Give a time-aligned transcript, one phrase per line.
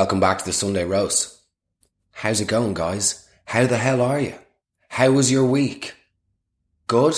[0.00, 1.38] welcome back to the Sunday Roast.
[2.12, 3.28] How's it going, guys?
[3.44, 4.32] How the hell are you?
[4.88, 5.94] How was your week?
[6.86, 7.16] Good?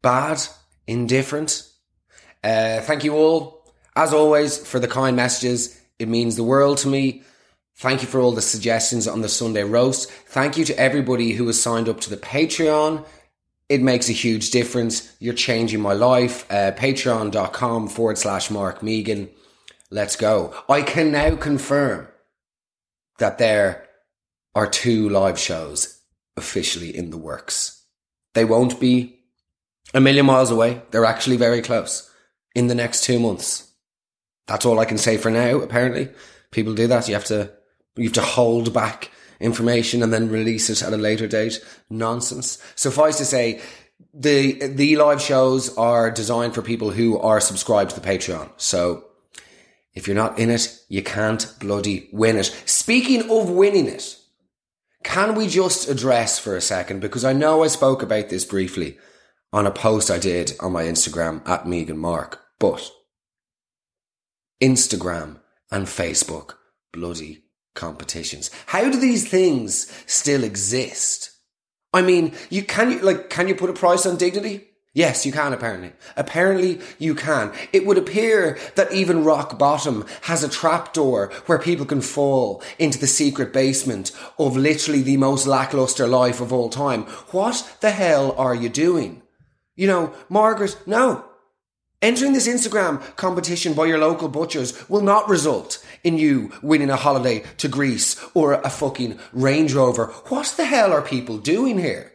[0.00, 0.40] Bad?
[0.86, 1.62] Indifferent?
[2.42, 5.78] Uh, thank you all, as always, for the kind messages.
[5.98, 7.22] It means the world to me.
[7.76, 10.10] Thank you for all the suggestions on the Sunday roast.
[10.10, 13.04] Thank you to everybody who has signed up to the Patreon.
[13.68, 15.14] It makes a huge difference.
[15.18, 16.50] You're changing my life.
[16.50, 19.28] Uh, Patreon.com forward slash Mark Megan.
[19.90, 20.54] Let's go.
[20.68, 22.08] I can now confirm
[23.18, 23.88] that there
[24.54, 26.00] are two live shows
[26.36, 27.84] officially in the works.
[28.34, 29.20] They won't be
[29.92, 30.82] a million miles away.
[30.90, 32.10] They're actually very close
[32.54, 33.70] in the next two months.
[34.46, 35.58] That's all I can say for now.
[35.58, 36.08] Apparently,
[36.50, 37.08] people do that.
[37.08, 37.52] You have to
[37.96, 39.10] you have to hold back
[39.40, 41.60] information and then release it at a later date.
[41.88, 42.58] Nonsense.
[42.76, 43.60] Suffice to say,
[44.14, 48.50] the the live shows are designed for people who are subscribed to the Patreon.
[48.56, 49.04] So
[49.94, 52.46] if you're not in it, you can't bloody win it.
[52.66, 54.16] Speaking of winning it,
[55.02, 58.98] can we just address for a second because I know I spoke about this briefly
[59.52, 62.90] on a post I did on my Instagram at Megan Mark, but
[64.62, 66.54] Instagram and Facebook
[66.92, 67.44] bloody
[67.74, 68.50] competitions.
[68.66, 71.30] How do these things still exist?
[71.92, 74.69] I mean, you can you like can you put a price on dignity?
[74.92, 75.92] Yes, you can apparently.
[76.16, 77.52] Apparently you can.
[77.72, 82.98] It would appear that even rock bottom has a trapdoor where people can fall into
[82.98, 87.02] the secret basement of literally the most lackluster life of all time.
[87.30, 89.22] What the hell are you doing?
[89.76, 91.24] You know, Margaret, no.
[92.02, 96.96] Entering this Instagram competition by your local butchers will not result in you winning a
[96.96, 100.06] holiday to Greece or a fucking Range Rover.
[100.28, 102.12] What the hell are people doing here?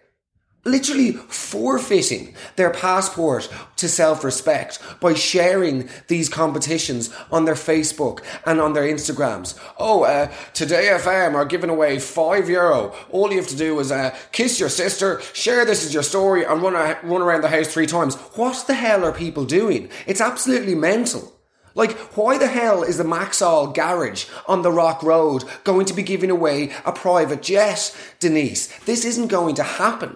[0.68, 8.74] Literally forfeiting their passport to self-respect by sharing these competitions on their Facebook and on
[8.74, 9.56] their Instagrams.
[9.78, 12.96] Oh, uh, Today FM are giving away five euro.
[13.12, 16.44] All you have to do is uh, kiss your sister, share this as your story,
[16.44, 18.16] and run, a- run around the house three times.
[18.36, 19.90] What the hell are people doing?
[20.08, 21.32] It's absolutely mental.
[21.76, 26.04] Like, why the hell is the Maxol garage on the Rock Road going to be
[26.04, 28.68] giving away a private jet, Denise?
[28.86, 30.16] This isn't going to happen.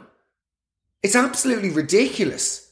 [1.01, 2.69] It's absolutely ridiculous.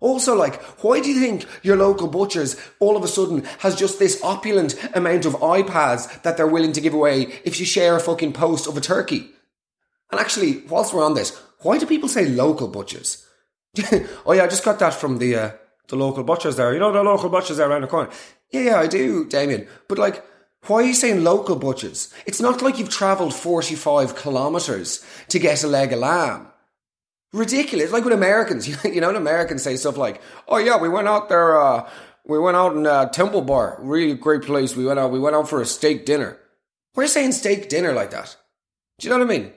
[0.00, 3.98] Also, like, why do you think your local butchers all of a sudden has just
[3.98, 8.00] this opulent amount of iPads that they're willing to give away if you share a
[8.00, 9.30] fucking post of a turkey?
[10.10, 13.26] And actually, whilst we're on this, why do people say local butchers?
[14.26, 15.50] oh yeah, I just got that from the uh,
[15.88, 16.74] the local butchers there.
[16.74, 18.10] You know the local butchers there around the corner.
[18.50, 19.66] Yeah, yeah, I do, Damien.
[19.88, 20.22] But like,
[20.66, 22.12] why are you saying local butchers?
[22.26, 26.48] It's not like you've travelled forty five kilometres to get a leg of lamb
[27.34, 27.92] ridiculous.
[27.92, 31.60] Like with Americans, you know, Americans say stuff like, "Oh yeah, we went out there,
[31.60, 31.88] uh,
[32.24, 34.74] we went out in uh, Temple Bar, really great place.
[34.74, 36.38] We went out, we went out for a steak dinner."
[36.94, 38.36] We're saying steak dinner like that.
[38.98, 39.52] Do you know what I mean?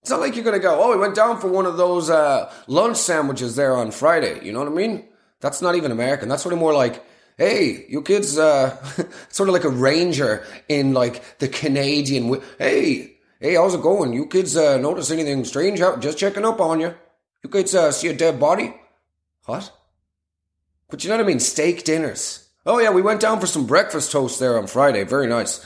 [0.00, 2.52] It's not like you're gonna go, "Oh, we went down for one of those uh,
[2.66, 5.04] lunch sandwiches there on Friday." You know what I mean?
[5.40, 6.28] That's not even American.
[6.28, 7.04] That's sort of more like.
[7.38, 8.76] Hey, you kids, uh,
[9.30, 12.38] sort of like a ranger in like the Canadian.
[12.58, 14.12] hey, hey, how's it going?
[14.12, 15.78] You kids, uh, notice anything strange?
[15.78, 16.94] Just checking up on you.
[17.42, 18.74] You could uh, see a dead body?
[19.46, 19.72] What?
[20.88, 21.40] But you know what I mean?
[21.40, 22.48] Steak dinners.
[22.66, 25.04] Oh, yeah, we went down for some breakfast toast there on Friday.
[25.04, 25.64] Very nice.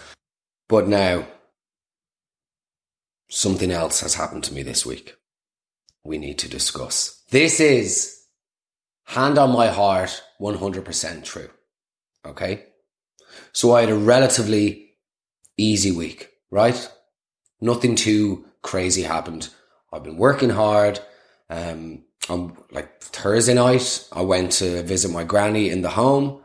[0.68, 1.26] But now,
[3.28, 5.16] something else has happened to me this week.
[6.04, 7.22] We need to discuss.
[7.30, 8.22] This is,
[9.04, 11.50] hand on my heart, 100% true.
[12.24, 12.66] Okay?
[13.52, 14.94] So I had a relatively
[15.56, 16.88] easy week, right?
[17.60, 19.48] Nothing too crazy happened.
[19.92, 21.00] I've been working hard.
[21.50, 26.42] Um, on like Thursday night, I went to visit my granny in the home,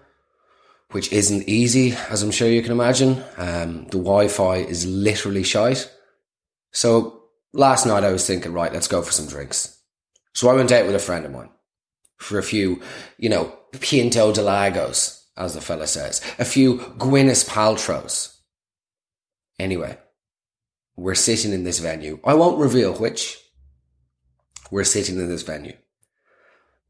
[0.92, 3.24] which isn't easy, as I'm sure you can imagine.
[3.38, 5.90] Um, the Wi-Fi is literally shite.
[6.72, 7.24] So
[7.54, 9.80] last night I was thinking, right, let's go for some drinks.
[10.34, 11.50] So I went out with a friend of mine
[12.18, 12.82] for a few,
[13.18, 13.46] you know,
[13.80, 18.36] Pinto de Lagos, as the fella says, a few Gwyneth Paltrows.
[19.58, 19.98] Anyway,
[20.96, 22.20] we're sitting in this venue.
[22.24, 23.38] I won't reveal which,
[24.72, 25.76] we're sitting in this venue.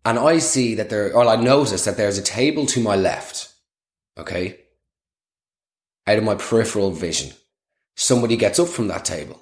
[0.06, 3.54] And I see that there, or I notice that there's a table to my left.
[4.18, 4.60] Okay.
[6.08, 7.34] Out of my peripheral vision.
[7.96, 9.42] Somebody gets up from that table.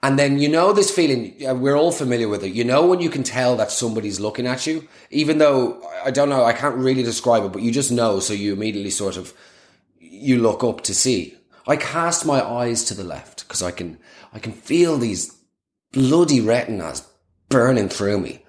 [0.00, 2.52] And then you know this feeling, we're all familiar with it.
[2.52, 6.28] You know when you can tell that somebody's looking at you, even though I don't
[6.28, 8.20] know, I can't really describe it, but you just know.
[8.20, 9.34] So you immediately sort of,
[9.98, 11.36] you look up to see.
[11.66, 13.98] I cast my eyes to the left because I can,
[14.32, 15.36] I can feel these
[15.92, 17.06] bloody retinas
[17.48, 18.44] burning through me.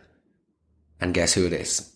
[0.99, 1.95] And guess who it is?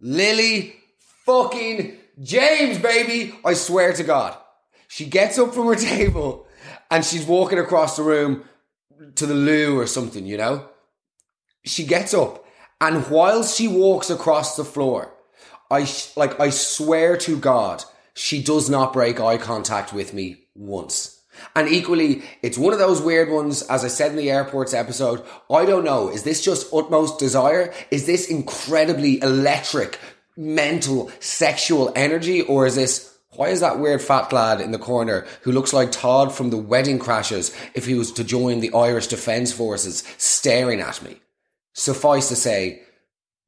[0.00, 0.76] Lily
[1.24, 3.34] fucking James, baby.
[3.44, 4.36] I swear to God.
[4.88, 6.46] She gets up from her table
[6.90, 8.44] and she's walking across the room
[9.16, 10.68] to the loo or something, you know?
[11.64, 12.46] She gets up
[12.80, 15.12] and while she walks across the floor,
[15.70, 17.82] I like I swear to God,
[18.14, 21.15] she does not break eye contact with me once.
[21.54, 25.24] And equally, it's one of those weird ones, as I said in the airports episode.
[25.50, 26.08] I don't know.
[26.08, 27.72] Is this just utmost desire?
[27.90, 29.98] Is this incredibly electric,
[30.36, 32.42] mental, sexual energy?
[32.42, 35.92] Or is this, why is that weird fat lad in the corner who looks like
[35.92, 40.80] Todd from the Wedding Crashers if he was to join the Irish Defence Forces staring
[40.80, 41.16] at me?
[41.74, 42.82] Suffice to say,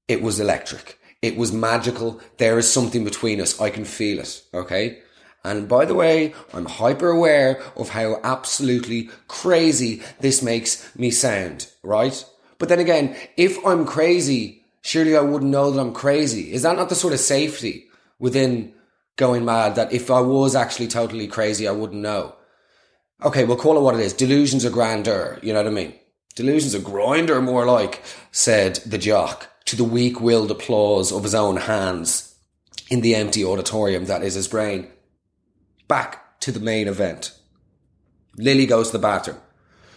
[0.06, 0.98] it was electric.
[1.20, 2.20] It was magical.
[2.36, 3.60] There is something between us.
[3.60, 4.42] I can feel it.
[4.54, 5.00] Okay.
[5.48, 11.70] And by the way, I'm hyper aware of how absolutely crazy this makes me sound,
[11.82, 12.22] right?
[12.58, 16.52] But then again, if I'm crazy, surely I wouldn't know that I'm crazy.
[16.52, 17.86] Is that not the sort of safety
[18.18, 18.74] within
[19.16, 22.34] going mad that if I was actually totally crazy, I wouldn't know?
[23.24, 24.12] Okay, we'll call it what it is.
[24.12, 25.38] Delusions of grandeur.
[25.42, 25.94] You know what I mean?
[26.36, 28.02] Delusions of grinder, more like,
[28.32, 32.36] said the jock to the weak willed applause of his own hands
[32.90, 34.88] in the empty auditorium that is his brain
[35.88, 37.32] back to the main event.
[38.36, 39.38] Lily goes to the bathroom,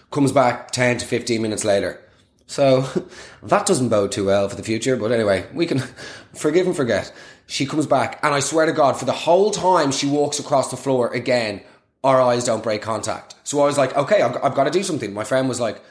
[0.09, 2.01] comes back 10 to 15 minutes later.
[2.47, 2.81] So
[3.43, 5.79] that doesn't bode too well for the future, but anyway, we can
[6.33, 7.13] forgive and forget.
[7.47, 10.71] She comes back, and I swear to God, for the whole time she walks across
[10.71, 11.61] the floor again,
[12.03, 13.35] our eyes don't break contact.
[13.43, 15.13] So I was like, okay, I've, I've got to do something.
[15.13, 15.81] My friend was like,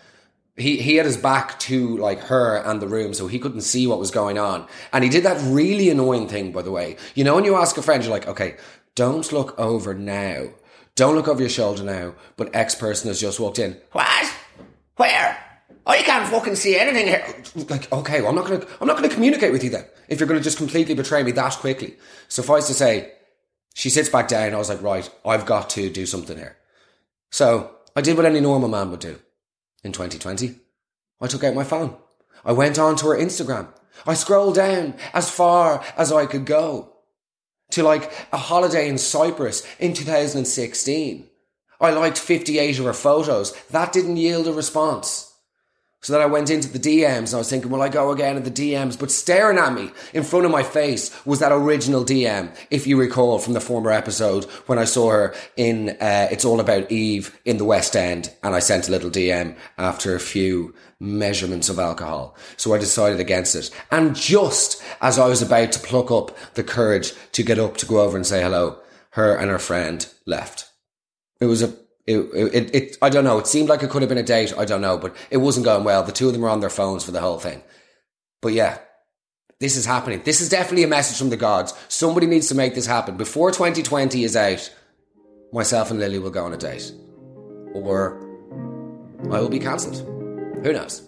[0.57, 3.87] he, he had his back to like her and the room, so he couldn't see
[3.87, 4.67] what was going on.
[4.93, 6.97] And he did that really annoying thing, by the way.
[7.15, 8.57] You know, when you ask a friend, you're like, okay,
[9.01, 10.49] don't look over now.
[10.95, 12.15] Don't look over your shoulder now.
[12.37, 13.81] But X person has just walked in.
[13.93, 14.31] What?
[14.97, 15.43] Where?
[15.87, 17.25] Oh, you can't fucking see anything here.
[17.71, 19.87] Like, okay, well, I'm not gonna, I'm not gonna communicate with you then.
[20.09, 21.97] If you're gonna just completely betray me that quickly.
[22.29, 23.13] Suffice to say,
[23.73, 24.53] she sits back down.
[24.53, 26.59] I was like, right, I've got to do something here.
[27.31, 29.19] So I did what any normal man would do
[29.83, 30.57] in 2020.
[31.23, 31.97] I took out my phone.
[32.45, 33.69] I went on to her Instagram.
[34.07, 37.00] I scrolled down as far as I could go
[37.71, 41.27] to like a holiday in Cyprus in 2016.
[41.81, 43.53] I liked 58 of her photos.
[43.71, 45.30] That didn't yield a response.
[46.03, 48.39] So then I went into the DMs and I was thinking, will I go again
[48.39, 48.99] in the DMs?
[48.99, 52.99] But staring at me in front of my face was that original DM, if you
[52.99, 57.39] recall from the former episode when I saw her in uh, It's All About Eve
[57.45, 61.79] in the West End and I sent a little DM after a few measurements of
[61.79, 62.35] alcohol.
[62.57, 63.71] So I decided against it.
[63.91, 67.87] And just as I was about to pluck up the courage to get up to
[67.87, 68.79] go over and say hello,
[69.11, 70.67] her and her friend left.
[71.41, 71.75] It was a
[72.11, 73.39] it, it, it, I don't know.
[73.39, 74.53] It seemed like it could have been a date.
[74.57, 76.03] I don't know, but it wasn't going well.
[76.03, 77.63] The two of them were on their phones for the whole thing.
[78.41, 78.79] But yeah,
[79.61, 80.23] this is happening.
[80.25, 81.75] This is definitely a message from the gods.
[81.89, 83.17] Somebody needs to make this happen.
[83.17, 84.75] Before 2020 is out,
[85.53, 86.93] myself and Lily will go on a date.
[87.75, 88.19] Or
[89.31, 89.99] I will be cancelled.
[90.65, 91.07] Who knows?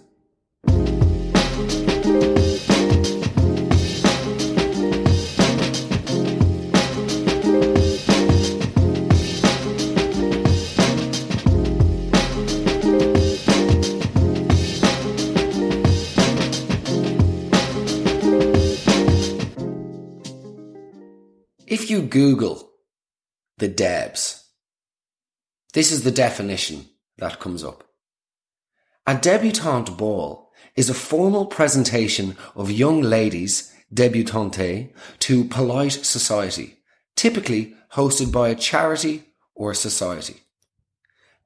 [21.72, 22.70] If you Google
[23.56, 24.44] the Debs,
[25.72, 26.84] this is the definition
[27.16, 27.84] that comes up.
[29.06, 36.76] A debutante ball is a formal presentation of young ladies, debutante, to polite society,
[37.16, 39.24] typically hosted by a charity
[39.54, 40.42] or society.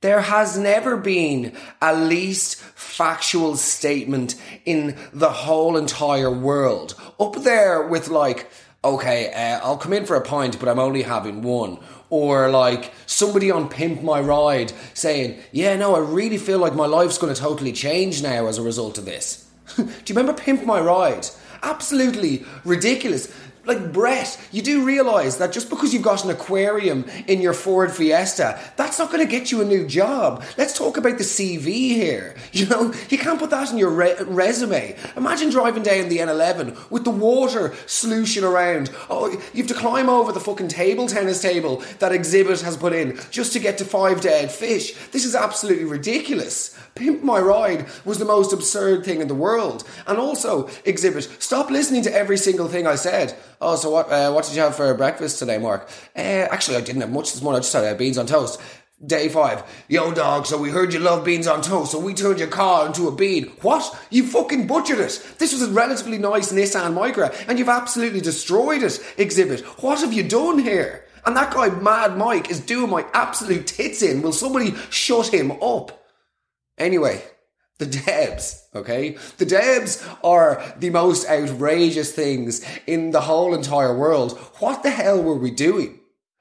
[0.01, 6.97] There has never been a least factual statement in the whole entire world.
[7.21, 8.51] Up there with like
[8.95, 11.79] okay, uh, I'll come in for a pint, but I'm only having one.
[12.09, 16.87] Or like somebody on Pimp My Ride saying, yeah, no, I really feel like my
[16.87, 19.49] life's going to totally change now as a result of this.
[19.77, 21.27] Do you remember Pimp My Ride?
[21.63, 23.33] Absolutely ridiculous
[23.67, 27.93] like Brett, you do realise that just because you've got an aquarium in your Ford
[27.93, 30.45] Fiesta, that's not going to get you a new job.
[30.57, 32.35] Let's talk about the CV here.
[32.57, 34.97] You know, you can't put that in your re- resume.
[35.15, 38.91] Imagine driving down the N11 with the water slushing around.
[39.11, 42.95] Oh, you have to climb over the fucking table tennis table that Xzibit has put
[42.95, 44.95] in just to get to five dead fish.
[45.09, 46.75] This is absolutely ridiculous.
[46.95, 49.85] Pimp My Ride was the most absurd thing in the world.
[50.07, 53.37] And also, Xzibit, stop listening to every single thing I said.
[53.61, 54.11] Oh, so what?
[54.11, 55.89] Uh, what did you have for breakfast today, Mark?
[56.15, 57.59] Uh, actually, I didn't have much this morning.
[57.59, 58.61] I just had uh, beans on toast.
[59.05, 59.63] Day five.
[59.89, 62.87] Yo, dog, so we heard you love beans on toast, so we turned your car
[62.87, 63.49] into a bean.
[63.61, 63.95] What?
[64.11, 65.35] You fucking butchered it.
[65.39, 69.63] This was a relatively nice Nissan Micra, and you've absolutely destroyed it, Xzibit.
[69.83, 71.05] What have you done here?
[71.27, 74.23] And that guy, Mad Mike, is doing my absolute tits in.
[74.23, 76.07] Will somebody shut him up?
[76.79, 77.23] Anyway,
[77.79, 79.17] the Debs, okay?
[79.39, 84.39] The Debs are the most outrageous things in the whole entire world.
[84.59, 86.01] What the hell were we doing?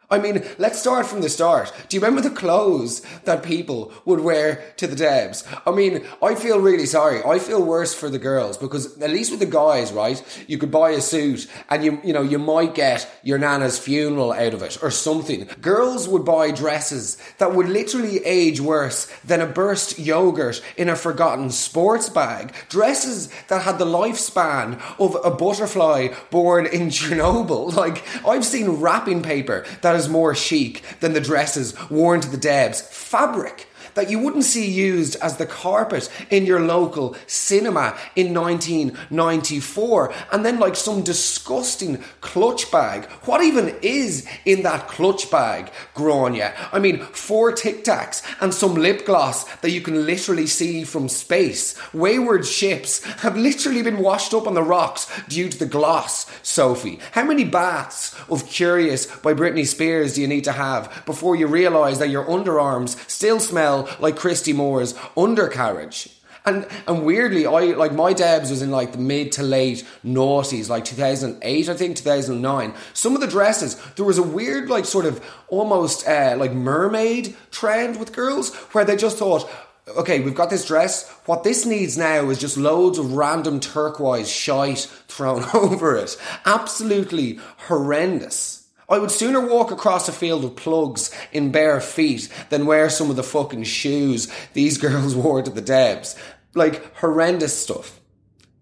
[0.10, 1.74] I mean, let's start from the start.
[1.90, 5.44] Do you remember the clothes that people would wear to the Debs?
[5.66, 7.24] I mean, I feel really sorry.
[7.24, 10.22] I feel worse for the girls because at least with the guys, right?
[10.48, 14.32] You could buy a suit and you, you know, you might get your nana's funeral
[14.32, 15.48] out of it or something.
[15.62, 20.96] Girls would buy dresses that would literally age worse than a burst yogurt in a
[20.96, 22.54] forgotten sports bag.
[22.70, 27.74] Dresses that had the lifespan of a butterfly born in Chernobyl.
[27.74, 32.30] Like, I've seen wrapping paper that that is more chic than the dresses worn to
[32.30, 32.82] the Debs.
[32.82, 40.14] Fabric that you wouldn't see used as the carpet in your local cinema in 1994.
[40.32, 43.06] And then like some disgusting clutch bag.
[43.24, 46.54] What even is in that clutch bag, Grania?
[46.72, 51.10] I mean, four Tic Tacs and some lip gloss that you can literally see from
[51.10, 51.76] space.
[51.94, 57.00] Wayward ships have literally been washed up on the rocks due to the gloss, Sophie.
[57.12, 61.48] How many baths of Curious by Britney Spears do you need to have before you
[61.48, 66.10] realise that your underarms still smell like Christy Moore's undercarriage.
[66.46, 70.70] And and weirdly, I like my Debs was in like the mid to late noughties,
[70.70, 72.74] like 2008, I think 2009.
[72.94, 77.36] Some of the dresses, there was a weird like sort of almost uh, like mermaid
[77.50, 79.50] trend with girls where they just thought,
[79.98, 81.10] okay, we've got this dress.
[81.26, 86.16] What this needs now is just loads of random turquoise shite thrown over it.
[86.46, 88.65] Absolutely horrendous.
[88.88, 93.10] I would sooner walk across a field of plugs in bare feet than wear some
[93.10, 96.16] of the fucking shoes these girls wore to the Debs.
[96.54, 98.00] Like horrendous stuff.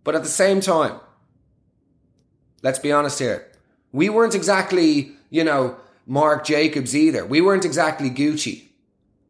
[0.03, 0.99] But at the same time,
[2.61, 3.47] let's be honest here.
[3.91, 7.25] We weren't exactly, you know, Marc Jacobs either.
[7.25, 8.63] We weren't exactly Gucci.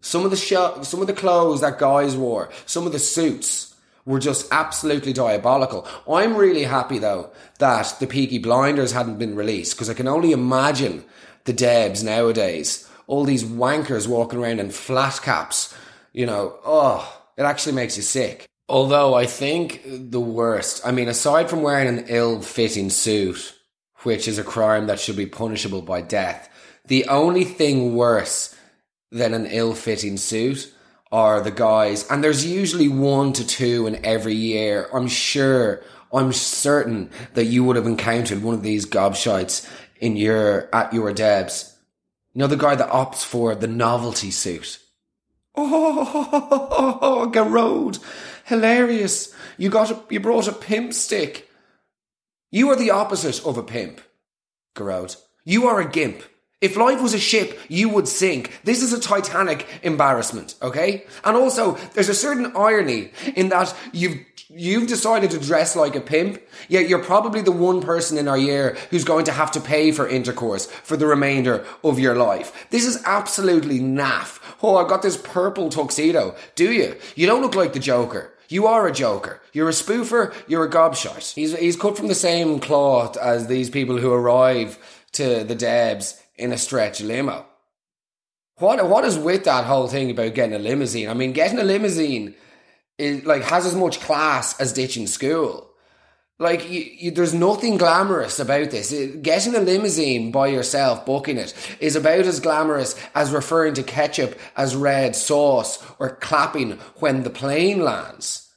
[0.01, 3.73] Some of the sh- some of the clothes that guys wore, some of the suits,
[4.05, 5.88] were just absolutely diabolical.
[6.10, 10.31] I'm really happy though that the Peaky Blinders hadn't been released because I can only
[10.31, 11.05] imagine
[11.45, 12.89] the Debs nowadays.
[13.07, 15.74] All these wankers walking around in flat caps,
[16.13, 18.45] you know, oh, it actually makes you sick.
[18.69, 23.53] Although I think the worst, I mean, aside from wearing an ill fitting suit,
[24.03, 26.50] which is a crime that should be punishable by death,
[26.86, 28.55] the only thing worse
[29.12, 30.74] than an ill fitting suit
[31.13, 34.89] are the guys, and there's usually one to two in every year.
[34.91, 40.74] I'm sure, I'm certain that you would have encountered one of these gobshites in your
[40.74, 41.77] at your Debs.
[42.34, 44.79] You know the guy that opts for the novelty suit.
[45.55, 48.00] Oh, Garode,
[48.46, 49.36] hilarious!
[49.60, 51.48] You got a, you brought a pimp stick.
[52.50, 54.01] You are the opposite of a pimp,
[54.75, 55.15] Garode.
[55.46, 56.24] You are a gimp.
[56.63, 58.58] If life was a ship, you would sink.
[58.63, 61.03] This is a Titanic embarrassment, okay?
[61.25, 64.17] And also, there's a certain irony in that you've
[64.50, 68.38] you've decided to dress like a pimp, yet you're probably the one person in our
[68.38, 72.67] year who's going to have to pay for intercourse for the remainder of your life.
[72.70, 74.39] This is absolutely naff.
[74.62, 76.34] Oh, I've got this purple tuxedo.
[76.55, 76.96] Do you?
[77.17, 78.32] You don't look like the Joker.
[78.48, 79.41] You are a joker.
[79.51, 80.34] You're a spoofer.
[80.48, 81.34] You're a gobshite.
[81.34, 84.77] He's, he's cut from the same cloth as these people who arrive
[85.13, 87.45] to the Debs in a stretch limo.
[88.57, 91.09] What what is with that whole thing about getting a limousine?
[91.09, 92.35] I mean, getting a limousine
[92.97, 95.69] is like has as much class as ditching school.
[96.39, 98.91] Like, you, you, there's nothing glamorous about this.
[99.21, 104.37] Getting a limousine by yourself, booking it, is about as glamorous as referring to ketchup
[104.57, 108.51] as red sauce or clapping when the plane lands.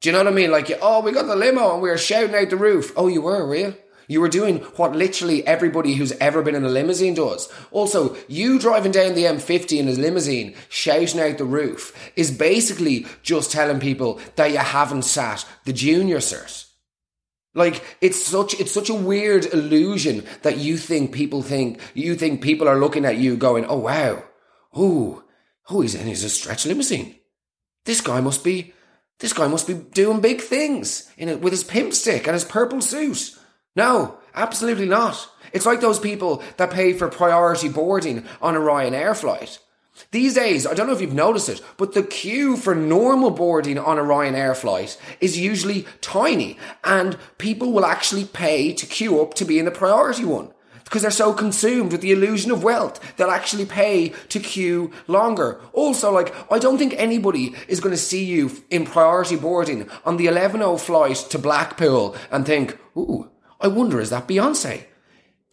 [0.00, 0.52] Do you know what I mean?
[0.52, 2.92] Like, oh, we got the limo and we were shouting out the roof.
[2.96, 3.74] Oh, you were, were you?
[4.06, 7.50] You were doing what literally everybody who's ever been in a limousine does.
[7.70, 13.06] Also, you driving down the M50 in a limousine, shouting out the roof, is basically
[13.22, 16.64] just telling people that you haven't sat the junior cert.
[17.54, 22.42] Like it's such it's such a weird illusion that you think people think you think
[22.42, 24.24] people are looking at you going, oh wow,
[24.72, 25.22] oh,
[25.70, 27.14] oh he's in he's a stretch limousine.
[27.84, 28.74] This guy must be
[29.20, 32.44] this guy must be doing big things in it with his pimp stick and his
[32.44, 33.38] purple suit.
[33.76, 35.28] No, absolutely not.
[35.52, 39.58] It's like those people that pay for priority boarding on a Ryanair flight.
[40.10, 43.78] These days, I don't know if you've noticed it, but the queue for normal boarding
[43.78, 49.34] on a Ryanair flight is usually tiny, and people will actually pay to queue up
[49.34, 50.50] to be in the priority one
[50.84, 55.60] because they're so consumed with the illusion of wealth, they'll actually pay to queue longer.
[55.72, 60.18] Also, like, I don't think anybody is going to see you in priority boarding on
[60.18, 63.30] the 11.0 flight to Blackpool and think, ooh,
[63.64, 64.84] I wonder, is that Beyonce?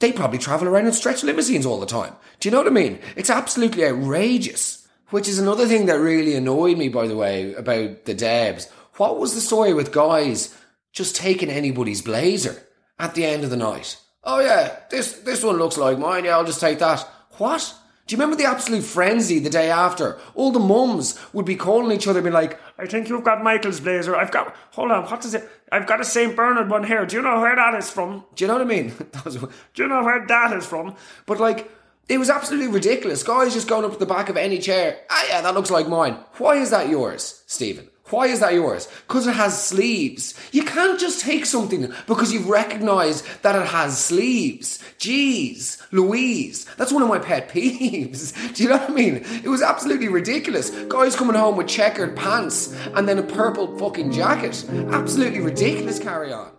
[0.02, 2.14] they probably travel around in stretch limousines all the time.
[2.40, 3.00] Do you know what I mean?
[3.16, 4.80] It's absolutely outrageous.
[5.12, 8.70] Which is another thing that really annoyed me, by the way, about the Debs.
[8.96, 10.58] What was the story with guys
[10.94, 12.66] just taking anybody's blazer
[12.98, 13.98] at the end of the night?
[14.24, 16.26] Oh yeah, this this one looks like mine.
[16.26, 17.02] Yeah, I'll just take that.
[17.38, 17.74] What?
[18.12, 20.20] Do you remember the absolute frenzy the day after?
[20.36, 23.42] All the mums would be calling each other, and be like, I think you've got
[23.42, 24.18] Michael's blazer.
[24.18, 25.50] I've got, hold on, what is it?
[25.72, 26.36] I've got a St.
[26.36, 27.06] Bernard one here.
[27.06, 28.26] Do you know where that is from?
[28.36, 28.90] Do you know what I mean?
[29.24, 30.98] Do you know where that is from?
[31.26, 31.72] But like,
[32.10, 33.24] it was absolutely ridiculous.
[33.24, 35.00] Guys just going up to the back of any chair.
[35.10, 36.18] Ah, yeah, that looks like mine.
[36.38, 37.91] Why is that yours, Stephen?
[38.12, 38.88] Why is that yours?
[39.08, 40.34] Because it has sleeves.
[40.52, 44.80] You can't just take something because you've recognised that it has sleeves.
[45.00, 48.54] Jeez, Louise, that's one of my pet peeves.
[48.54, 49.16] Do you know what I mean?
[49.44, 50.70] It was absolutely ridiculous.
[50.86, 54.66] Guys coming home with checkered pants and then a purple fucking jacket.
[54.92, 56.52] Absolutely ridiculous carry on.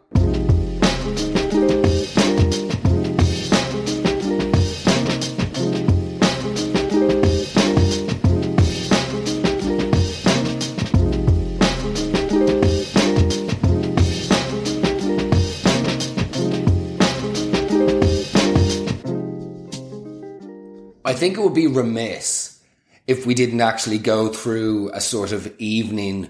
[21.23, 22.61] Think it would be remiss
[23.07, 26.29] if we didn't actually go through a sort of evening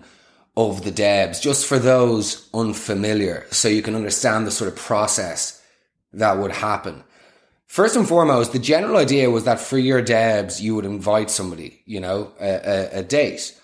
[0.55, 5.63] of the Debs, just for those unfamiliar, so you can understand the sort of process
[6.13, 7.05] that would happen.
[7.67, 11.81] First and foremost, the general idea was that for your Debs, you would invite somebody,
[11.87, 13.59] you know, a, a, a date.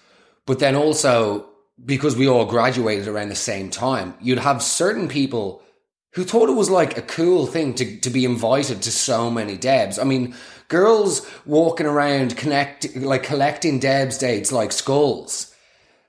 [0.46, 1.44] But then also,
[1.84, 5.60] because we all graduated around the same time, you'd have certain people
[6.12, 9.56] who thought it was like a cool thing to, to be invited to so many
[9.56, 9.98] Debs.
[9.98, 10.34] I mean,
[10.68, 15.54] girls walking around connect, like collecting Debs dates like skulls.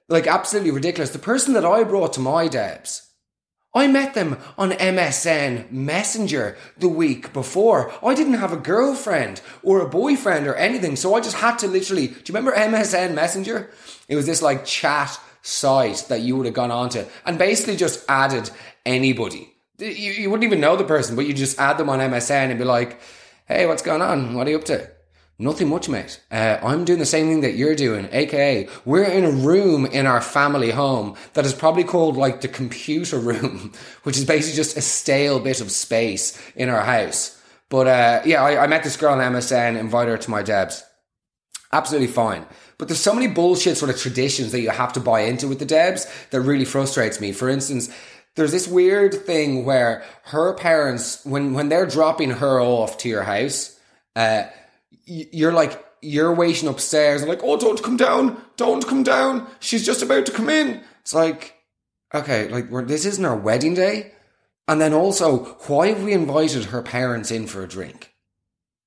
[0.08, 1.12] Like absolutely ridiculous.
[1.12, 3.10] The person that I brought to my Debs,
[3.74, 7.94] I met them on MSN Messenger the week before.
[8.04, 11.68] I didn't have a girlfriend or a boyfriend or anything, so I just had to
[11.68, 12.08] literally.
[12.08, 13.70] Do you remember MSN Messenger?
[14.08, 18.04] It was this like chat site that you would have gone onto and basically just
[18.10, 18.50] added
[18.86, 19.49] anybody.
[19.80, 22.60] You, you wouldn't even know the person, but you just add them on MSN and
[22.60, 23.00] be like,
[23.48, 24.34] hey, what's going on?
[24.34, 24.90] What are you up to?
[25.42, 26.22] Nothing much, mate.
[26.30, 30.06] Uh, I'm doing the same thing that you're doing, aka we're in a room in
[30.06, 33.72] our family home that is probably called like the computer room,
[34.04, 37.42] which is basically just a stale bit of space in our house.
[37.70, 40.84] But uh, yeah, I, I met this girl on MSN, invited her to my Debs.
[41.72, 42.46] Absolutely fine.
[42.78, 45.60] But there's so many bullshit sort of traditions that you have to buy into with
[45.60, 47.32] the Debs that really frustrates me.
[47.32, 47.90] For instance,
[48.36, 53.24] there's this weird thing where her parents, when, when they're dropping her off to your
[53.24, 53.78] house,
[54.16, 54.44] uh,
[55.06, 59.48] you're like, you're waiting upstairs and like, oh, don't come down, don't come down.
[59.60, 60.82] She's just about to come in.
[61.02, 61.56] It's like,
[62.14, 64.14] okay, like this isn't our wedding day.
[64.68, 68.14] And then also, why have we invited her parents in for a drink?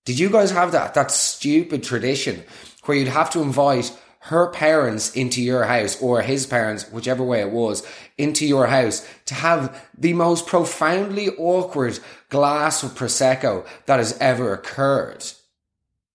[0.05, 0.94] Did you guys have that?
[0.94, 2.44] That stupid tradition
[2.85, 7.40] where you'd have to invite her parents into your house or his parents, whichever way
[7.40, 7.85] it was,
[8.16, 14.52] into your house to have the most profoundly awkward glass of Prosecco that has ever
[14.52, 15.24] occurred.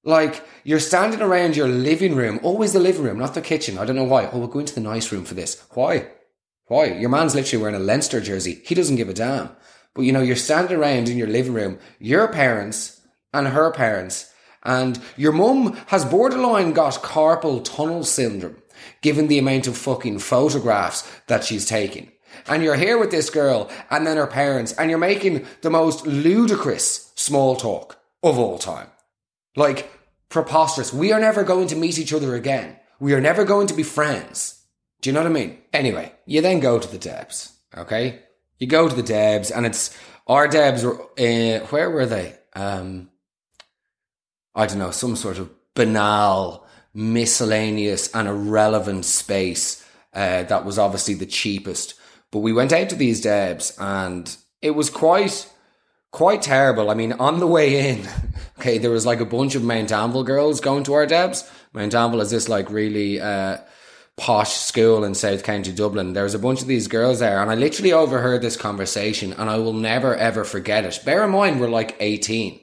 [0.05, 3.77] Like, you're standing around your living room, always the living room, not the kitchen.
[3.77, 4.29] I don't know why.
[4.31, 5.61] Oh, we'll go into the nice room for this.
[5.73, 6.07] Why?
[6.67, 6.85] Why?
[6.93, 8.61] Your man's literally wearing a Leinster jersey.
[8.65, 9.49] He doesn't give a damn.
[9.93, 13.01] But you know, you're standing around in your living room, your parents
[13.33, 14.31] and her parents,
[14.63, 18.61] and your mum has borderline got carpal tunnel syndrome,
[19.01, 22.11] given the amount of fucking photographs that she's taking.
[22.47, 26.05] And you're here with this girl and then her parents, and you're making the most
[26.05, 28.89] ludicrous small talk of all time.
[29.55, 29.89] Like,
[30.29, 30.93] preposterous.
[30.93, 32.77] We are never going to meet each other again.
[32.99, 34.61] We are never going to be friends.
[35.01, 35.59] Do you know what I mean?
[35.73, 38.23] Anyway, you then go to the Debs, okay?
[38.57, 42.35] You go to the Debs, and it's our Debs uh, where were they?
[42.53, 43.09] Um,
[44.57, 51.13] I don't know, some sort of banal, miscellaneous, and irrelevant space uh, that was obviously
[51.13, 51.93] the cheapest.
[52.31, 55.47] But we went out to these Debs, and it was quite
[56.11, 56.89] quite terrible.
[56.89, 58.09] I mean, on the way in,
[58.59, 61.49] okay, there was like a bunch of Mount Anville girls going to our Debs.
[61.71, 63.57] Mount Anville is this like really uh,
[64.15, 66.13] posh school in South County Dublin.
[66.13, 69.49] There was a bunch of these girls there, and I literally overheard this conversation, and
[69.49, 70.99] I will never ever forget it.
[71.05, 72.59] Bear in mind, we're like 18.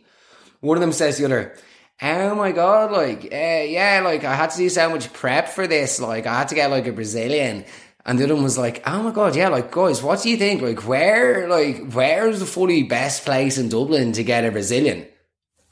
[0.60, 1.54] One of them says the other,
[2.02, 5.66] Oh my god, like, uh, yeah, like I had to do so much prep for
[5.66, 6.00] this.
[6.00, 7.64] Like, I had to get like a Brazilian.
[8.06, 10.36] And the other one was like, oh my God, yeah, like, guys, what do you
[10.36, 10.60] think?
[10.60, 15.06] Like, where, like, where's the fully best place in Dublin to get a Brazilian?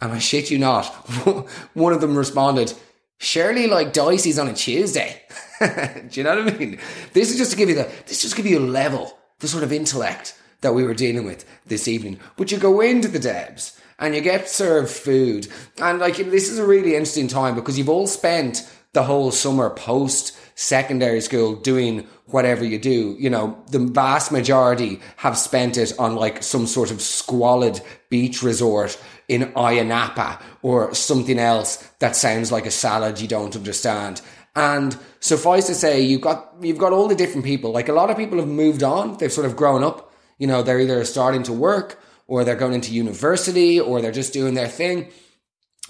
[0.01, 0.87] And I shit you not,
[1.75, 2.73] one of them responded,
[3.19, 5.23] surely like Dicey's on a Tuesday.
[5.61, 5.69] do
[6.11, 6.79] you know what I mean?
[7.13, 9.63] This is just to give you the, this just give you a level, the sort
[9.63, 12.19] of intellect that we were dealing with this evening.
[12.37, 15.47] But you go into the Debs and you get served food.
[15.81, 19.71] And like, this is a really interesting time because you've all spent the whole summer
[19.71, 23.17] post secondary school doing whatever you do.
[23.19, 28.43] You know, the vast majority have spent it on like some sort of squalid beach
[28.43, 34.21] resort in Ayia Napa or something else that sounds like a salad you don't understand.
[34.57, 37.71] And suffice to say, you've got, you've got all the different people.
[37.71, 39.17] Like a lot of people have moved on.
[39.19, 40.13] They've sort of grown up.
[40.39, 44.33] You know, they're either starting to work or they're going into university or they're just
[44.33, 45.11] doing their thing.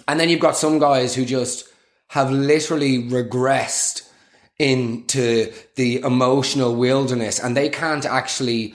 [0.08, 1.68] And then you've got some guys who just
[2.08, 4.08] have literally regressed
[4.58, 8.74] into the emotional wilderness and they can't actually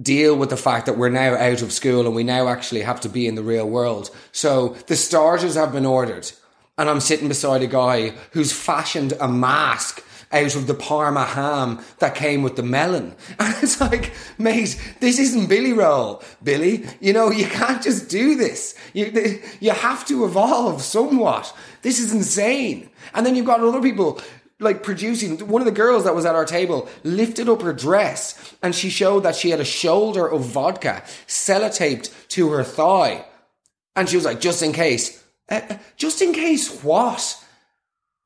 [0.00, 3.00] deal with the fact that we're now out of school and we now actually have
[3.00, 4.10] to be in the real world.
[4.32, 6.30] So the starters have been ordered
[6.76, 10.04] and I'm sitting beside a guy who's fashioned a mask
[10.34, 13.14] out of the Parma ham that came with the melon.
[13.38, 16.84] And it's like, mate, this isn't Billy roll, Billy.
[17.00, 18.74] You know, you can't just do this.
[18.92, 21.54] You, you have to evolve somewhat.
[21.82, 22.90] This is insane.
[23.14, 24.20] And then you've got other people
[24.60, 28.54] like producing one of the girls that was at our table lifted up her dress
[28.62, 33.24] and she showed that she had a shoulder of vodka sellotaped to her thigh
[33.96, 37.44] and she was like just in case uh, uh just in case what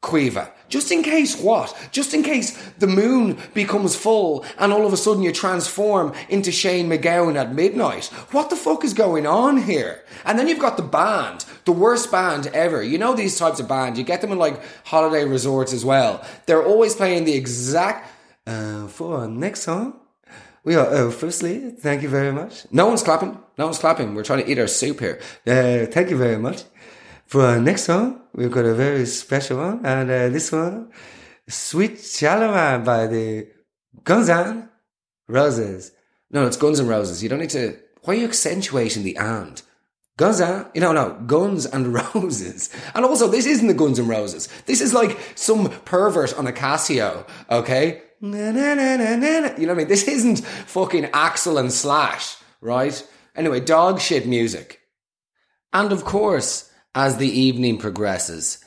[0.03, 0.51] Quiva.
[0.69, 1.75] Just in case what?
[1.93, 6.53] Just in case the moon becomes full and all of a sudden you transform into
[6.53, 8.07] Shane MacGowan at midnight.
[8.33, 10.05] What the fuck is going on here?
[10.25, 12.83] And then you've got the band, the worst band ever.
[12.83, 16.25] You know these types of band, you get them in like holiday resorts as well.
[16.47, 18.11] They're always playing the exact,
[18.47, 20.01] uh, for our next song.
[20.65, 22.67] We are, uh, firstly, thank you very much.
[22.71, 23.39] No one's clapping.
[23.57, 24.15] No one's clapping.
[24.15, 25.19] We're trying to eat our soup here.
[25.47, 26.65] Uh, thank you very much.
[27.29, 30.91] For our next song, we've got a very special one, and uh, this one,
[31.47, 33.49] Sweet Shalimar by the
[34.03, 34.71] Guns N'
[35.27, 35.93] Roses.
[36.31, 37.23] No, it's Guns N' Roses.
[37.23, 37.77] You don't need to.
[38.05, 39.61] Why are you accentuating the and?
[40.17, 42.75] Guns N', you know, no, Guns and Roses.
[42.95, 44.49] And also, this isn't the Guns N' Roses.
[44.65, 48.01] This is like some pervert on a Casio, okay?
[48.23, 49.89] Na, na, na, na, na, You know what I mean?
[49.89, 53.07] This isn't fucking Axl and Slash, right?
[53.37, 54.81] Anyway, dog shit music.
[55.75, 58.65] And of course, as the evening progresses,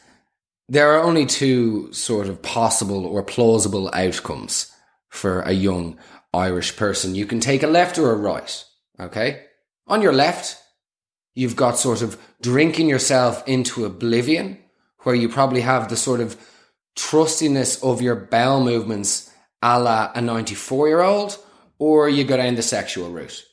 [0.70, 4.72] there are only two sort of possible or plausible outcomes
[5.10, 5.98] for a young
[6.34, 7.16] Irish person.
[7.16, 8.64] You can take a left or a right.
[9.00, 9.44] Okay.
[9.88, 10.58] On your left,
[11.36, 14.58] you've got sort of drinking yourself into oblivion,
[15.00, 16.38] where you probably have the sort of
[16.96, 19.30] trustiness of your bowel movements
[19.62, 21.38] a la a 94 year old,
[21.80, 23.44] or you go down the sexual route.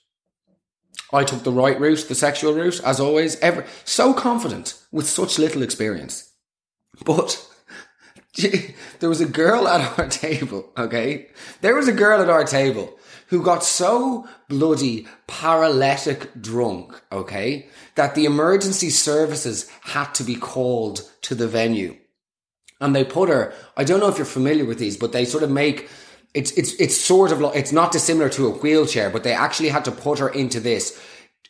[1.13, 5.39] I took the right route, the sexual route, as always, ever so confident with such
[5.39, 6.31] little experience.
[7.05, 7.47] But
[9.01, 11.29] there was a girl at our table, okay?
[11.61, 18.15] There was a girl at our table who got so bloody paralytic drunk, okay, that
[18.15, 21.97] the emergency services had to be called to the venue.
[22.81, 25.43] And they put her, I don't know if you're familiar with these, but they sort
[25.43, 25.89] of make
[26.39, 29.71] it's it's it's sort of like it's not dissimilar to a wheelchair, but they actually
[29.71, 30.97] had to put her into this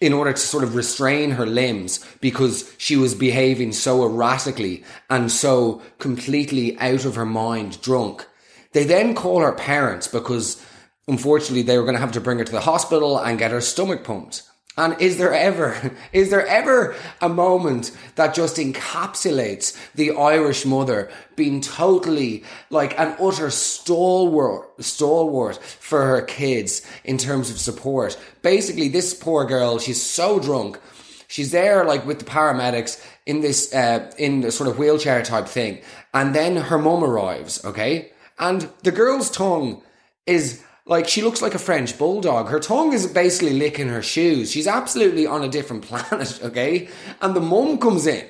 [0.01, 5.31] in order to sort of restrain her limbs because she was behaving so erratically and
[5.31, 8.27] so completely out of her mind drunk.
[8.73, 10.65] They then call her parents because
[11.07, 13.61] unfortunately they were going to have to bring her to the hospital and get her
[13.61, 14.43] stomach pumped.
[14.79, 21.11] And is there ever, is there ever a moment that just encapsulates the Irish mother
[21.35, 28.17] being totally like an utter stalwart, stalwart for her kids in terms of support?
[28.41, 30.79] Basically, this poor girl, she's so drunk.
[31.27, 35.49] She's there like with the paramedics in this, uh, in the sort of wheelchair type
[35.49, 35.81] thing.
[36.15, 38.13] And then her mum arrives, okay?
[38.39, 39.83] And the girl's tongue
[40.25, 42.49] is like she looks like a French bulldog.
[42.49, 44.51] Her tongue is basically licking her shoes.
[44.51, 46.89] She's absolutely on a different planet, okay?
[47.21, 48.29] And the mum comes in.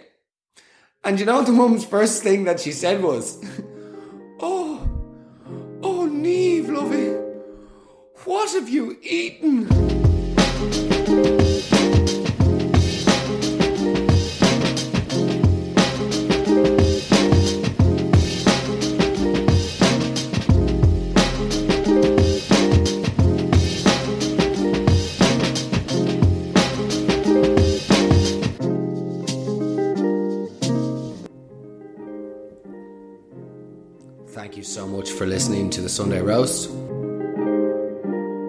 [1.04, 3.42] And you know the mum's first thing that she said was,
[4.40, 4.86] Oh,
[5.82, 7.14] oh, Neve, lovey,
[8.24, 10.17] what have you eaten?
[34.68, 36.68] So much for listening to the Sunday Roast.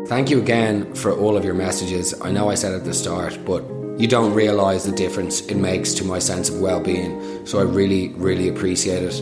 [0.09, 2.13] Thank you again for all of your messages.
[2.19, 3.63] I know I said at the start, but
[3.97, 7.45] you don't realize the difference it makes to my sense of well being.
[7.45, 9.21] So I really, really appreciate it.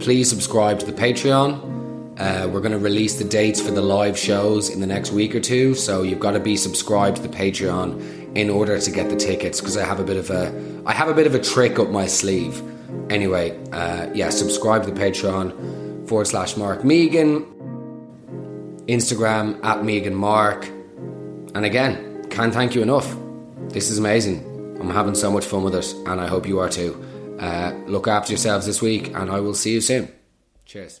[0.00, 2.18] Please subscribe to the Patreon.
[2.18, 5.36] Uh, we're going to release the dates for the live shows in the next week
[5.36, 9.08] or two, so you've got to be subscribed to the Patreon in order to get
[9.08, 10.52] the tickets because I have a bit of a
[10.84, 12.60] I have a bit of a trick up my sleeve.
[13.10, 17.44] Anyway, uh, yeah, subscribe to the Patreon forward slash Mark Megan,
[18.86, 20.66] Instagram at Megan Mark,
[21.54, 23.14] and again, can't thank you enough.
[23.68, 24.46] This is amazing.
[24.80, 26.96] I'm having so much fun with it, and I hope you are too.
[27.38, 30.10] Uh, look after yourselves this week, and I will see you soon.
[30.64, 31.00] Cheers.